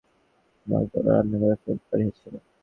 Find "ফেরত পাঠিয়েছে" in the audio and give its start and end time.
1.61-2.27